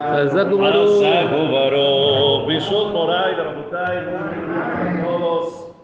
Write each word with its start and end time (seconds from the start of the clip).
Hazak 0.00 0.50
Ubaró. 0.50 2.46
Bishot 2.46 2.92
Moray, 2.94 3.34
Ramutay, 3.34 5.04
todos. 5.04 5.74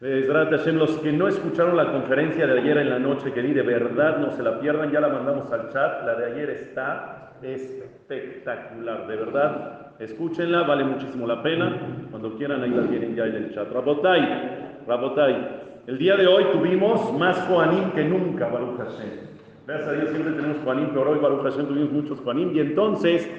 Eh, 0.00 0.06
Bezrat 0.22 0.50
Hashem, 0.50 0.76
los 0.76 0.92
que 0.98 1.12
no 1.12 1.28
escucharon 1.28 1.76
la 1.76 1.92
conferencia 1.92 2.46
de 2.46 2.58
ayer 2.58 2.78
en 2.78 2.88
la 2.88 2.98
noche 2.98 3.32
que 3.32 3.42
di, 3.42 3.52
de 3.52 3.60
verdad 3.60 4.16
no 4.16 4.30
se 4.30 4.42
la 4.42 4.58
pierdan, 4.58 4.90
ya 4.90 5.00
la 5.00 5.10
mandamos 5.10 5.52
al 5.52 5.70
chat. 5.70 6.06
La 6.06 6.14
de 6.14 6.32
ayer 6.32 6.48
está 6.48 7.34
espectacular, 7.42 9.06
de 9.06 9.16
verdad. 9.16 9.92
Escúchenla, 9.98 10.62
vale 10.62 10.84
muchísimo 10.84 11.26
la 11.26 11.42
pena. 11.42 11.76
Cuando 12.10 12.38
quieran, 12.38 12.62
ahí 12.62 12.70
la 12.70 12.88
tienen 12.88 13.14
ya 13.14 13.26
en 13.26 13.34
el 13.36 13.54
chat. 13.54 13.70
Rabotay, 13.70 14.80
Rabotay. 14.86 15.48
El 15.86 15.98
día 15.98 16.16
de 16.16 16.26
hoy 16.26 16.44
tuvimos 16.50 17.12
más 17.12 17.38
Joanim 17.46 17.90
que 17.90 18.04
nunca, 18.04 18.48
Baruch 18.48 18.78
Hashem. 18.78 19.34
Gracias 19.66 19.88
a 19.88 19.92
Dios 19.92 20.10
siempre 20.10 20.32
tenemos 20.34 20.58
Juanín, 20.62 20.90
pero 20.92 21.10
hoy 21.10 21.18
Baruch 21.20 21.42
Hashem 21.42 21.66
tuvimos 21.66 21.90
muchos 21.90 22.20
Juanín. 22.20 22.54
Y 22.54 22.60
entonces, 22.60 23.30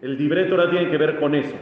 el 0.00 0.16
libreto 0.16 0.54
ahora 0.54 0.70
tiene 0.70 0.88
que 0.88 0.96
ver 0.96 1.18
con 1.18 1.34
eso. 1.34 1.56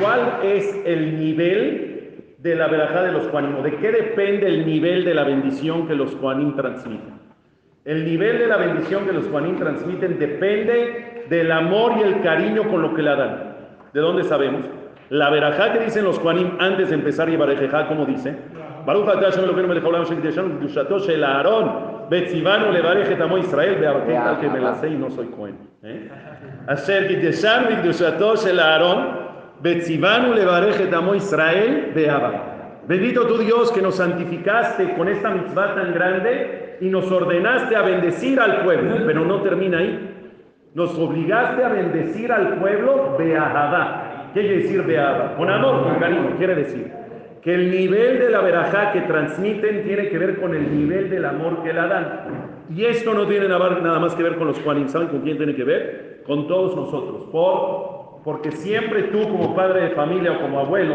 ¿Cuál 0.00 0.40
es 0.42 0.82
el 0.84 1.20
nivel 1.20 2.34
de 2.38 2.56
la 2.56 2.66
verajá 2.66 3.04
de 3.04 3.12
los 3.12 3.28
Juanim? 3.28 3.62
¿De 3.62 3.76
qué 3.76 3.92
depende 3.92 4.48
el 4.48 4.66
nivel 4.66 5.04
de 5.04 5.14
la 5.14 5.22
bendición 5.22 5.86
que 5.86 5.94
los 5.94 6.12
Juanim 6.16 6.56
transmiten? 6.56 7.20
El 7.84 8.04
nivel 8.04 8.38
de 8.38 8.48
la 8.48 8.56
bendición 8.56 9.04
que 9.04 9.12
los 9.12 9.28
Juanim 9.28 9.56
transmiten 9.56 10.18
depende 10.18 11.26
del 11.30 11.52
amor 11.52 11.92
y 11.98 12.02
el 12.02 12.20
cariño 12.20 12.68
con 12.68 12.82
lo 12.82 12.94
que 12.94 13.02
la 13.02 13.14
dan. 13.14 13.56
¿De 13.92 14.00
dónde 14.00 14.24
sabemos? 14.24 14.62
La 15.08 15.30
verajá 15.30 15.72
que 15.72 15.84
dicen 15.84 16.04
los 16.04 16.18
Juanim 16.18 16.56
antes 16.58 16.88
de 16.88 16.96
empezar 16.96 17.28
y 17.28 17.36
como 17.36 18.06
dice? 18.06 18.34
Baruch 18.84 19.06
Hashem 19.06 19.44
haolam 19.44 20.02
asher 20.02 20.16
kiddushanu 20.16 20.58
kedushato 20.58 20.98
shel 20.98 21.22
Aarón 21.22 21.91
betzivanu 22.10 22.72
levarej 22.72 23.10
et 23.12 23.20
amo 23.20 23.38
Israel 23.38 23.76
be'arquén 23.80 24.22
tal 24.22 24.40
que 24.40 24.48
me 24.48 24.60
la 24.60 24.74
sé 24.74 24.88
y 24.88 24.96
no 24.96 25.10
soy 25.10 25.26
Cohen. 25.26 25.56
¿eh? 25.82 26.08
Asher 26.66 27.08
kiddushanu 27.08 27.68
kedushato 27.68 28.36
shel 28.36 28.60
Aarón 28.60 29.06
betzivanu 29.60 30.34
levarej 30.34 30.80
et 30.80 30.94
amo 30.94 31.14
Israel 31.14 31.92
be'aba. 31.94 32.80
Bendito 32.88 33.26
tu 33.26 33.38
Dios 33.38 33.70
que 33.72 33.80
nos 33.80 33.96
santificaste 33.96 34.94
con 34.94 35.08
esta 35.08 35.30
mitzvah 35.30 35.74
tan 35.74 35.92
grande 35.94 36.78
y 36.80 36.88
nos 36.88 37.10
ordenaste 37.10 37.76
a 37.76 37.82
bendecir 37.82 38.40
al 38.40 38.62
pueblo, 38.64 38.96
pero 39.06 39.24
no 39.24 39.40
termina 39.42 39.78
ahí. 39.78 40.08
Nos 40.74 40.98
obligaste 40.98 41.62
a 41.62 41.68
bendecir 41.68 42.32
al 42.32 42.58
pueblo 42.58 43.16
be'ahavá. 43.18 44.30
¿Qué 44.34 44.40
quiere 44.40 44.56
decir 44.58 44.82
be'ahavá? 44.82 45.36
Con 45.36 45.50
amor, 45.50 45.84
con 45.84 45.94
cariño, 45.96 46.36
quiere 46.38 46.54
decir 46.54 47.01
que 47.42 47.54
el 47.54 47.70
nivel 47.70 48.20
de 48.20 48.30
la 48.30 48.40
verajá 48.40 48.92
que 48.92 49.00
transmiten 49.02 49.82
tiene 49.82 50.08
que 50.08 50.16
ver 50.16 50.40
con 50.40 50.54
el 50.54 50.74
nivel 50.74 51.10
del 51.10 51.24
amor 51.24 51.62
que 51.64 51.72
la 51.72 51.88
dan. 51.88 52.20
Y 52.70 52.84
esto 52.84 53.12
no 53.14 53.26
tiene 53.26 53.48
nada 53.48 53.98
más 53.98 54.14
que 54.14 54.22
ver 54.22 54.36
con 54.36 54.46
los 54.46 54.60
Juanim. 54.60 54.88
¿Saben 54.88 55.08
con 55.08 55.22
quién 55.22 55.36
tiene 55.36 55.54
que 55.56 55.64
ver? 55.64 56.22
Con 56.24 56.46
todos 56.46 56.76
nosotros. 56.76 57.24
Por, 57.32 58.22
porque 58.22 58.52
siempre 58.52 59.04
tú 59.04 59.22
como 59.22 59.56
padre 59.56 59.82
de 59.82 59.90
familia 59.90 60.32
o 60.32 60.40
como 60.40 60.60
abuelo 60.60 60.94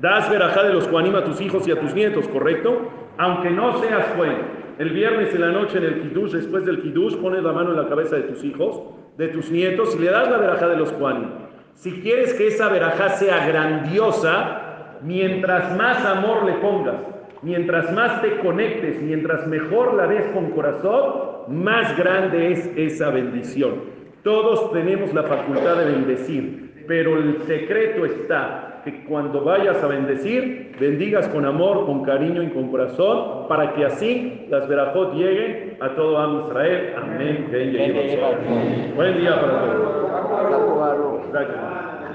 das 0.00 0.30
verajá 0.30 0.62
de 0.64 0.74
los 0.74 0.86
Juanim 0.88 1.16
a 1.16 1.24
tus 1.24 1.40
hijos 1.40 1.66
y 1.66 1.72
a 1.72 1.80
tus 1.80 1.94
nietos, 1.94 2.28
¿correcto? 2.28 2.90
Aunque 3.16 3.48
no 3.50 3.78
seas 3.78 4.14
bueno. 4.18 4.56
El 4.78 4.90
viernes 4.90 5.34
en 5.34 5.40
la 5.40 5.52
noche 5.52 5.78
en 5.78 5.84
el 5.84 6.02
Kiddush, 6.02 6.32
después 6.32 6.66
del 6.66 6.82
Kiddush, 6.82 7.16
pones 7.16 7.42
la 7.42 7.52
mano 7.52 7.70
en 7.70 7.78
la 7.78 7.88
cabeza 7.88 8.16
de 8.16 8.24
tus 8.24 8.44
hijos, 8.44 8.82
de 9.16 9.28
tus 9.28 9.50
nietos 9.50 9.96
y 9.96 10.02
le 10.02 10.10
das 10.10 10.30
la 10.30 10.36
verajá 10.36 10.68
de 10.68 10.76
los 10.76 10.92
Juanim. 10.92 11.30
Si 11.74 12.00
quieres 12.02 12.34
que 12.34 12.48
esa 12.48 12.68
verajá 12.68 13.08
sea 13.10 13.46
grandiosa, 13.46 14.65
mientras 15.02 15.76
más 15.76 16.04
amor 16.04 16.44
le 16.44 16.52
pongas, 16.54 16.96
mientras 17.42 17.92
más 17.92 18.22
te 18.22 18.38
conectes, 18.38 19.00
mientras 19.00 19.46
mejor 19.46 19.94
la 19.94 20.06
des 20.06 20.26
con 20.28 20.50
corazón, 20.50 21.44
más 21.48 21.96
grande 21.96 22.52
es 22.52 22.70
esa 22.76 23.10
bendición. 23.10 23.96
Todos 24.22 24.72
tenemos 24.72 25.14
la 25.14 25.22
facultad 25.22 25.76
de 25.76 25.84
bendecir, 25.92 26.84
pero 26.88 27.16
el 27.16 27.38
secreto 27.42 28.04
está 28.04 28.66
que 28.84 29.04
cuando 29.04 29.42
vayas 29.42 29.82
a 29.82 29.88
bendecir, 29.88 30.76
bendigas 30.78 31.28
con 31.28 31.44
amor, 31.44 31.86
con 31.86 32.04
cariño 32.04 32.42
y 32.42 32.50
con 32.50 32.70
corazón, 32.70 33.48
para 33.48 33.74
que 33.74 33.84
así 33.84 34.46
las 34.48 34.68
verajot 34.68 35.14
lleguen 35.14 35.76
a 35.80 35.88
todo 35.96 36.16
Am 36.18 36.46
Israel. 36.46 36.94
Amén. 36.96 37.48
Buen 38.94 39.18
día 39.18 39.40
para 39.40 39.60
todos. 39.60 40.06